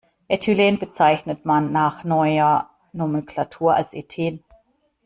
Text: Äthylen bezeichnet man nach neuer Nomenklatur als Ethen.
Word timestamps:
Äthylen 0.27 0.79
bezeichnet 0.79 1.45
man 1.45 1.71
nach 1.71 2.03
neuer 2.03 2.71
Nomenklatur 2.91 3.75
als 3.75 3.93
Ethen. 3.93 4.43